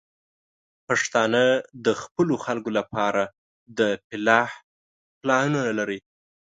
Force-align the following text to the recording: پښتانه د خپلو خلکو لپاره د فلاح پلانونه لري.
پښتانه 0.87 1.43
د 1.85 1.87
خپلو 2.01 2.33
خلکو 2.45 2.69
لپاره 2.79 3.23
د 3.77 3.79
فلاح 4.05 4.49
پلانونه 5.21 5.71
لري. 5.79 5.99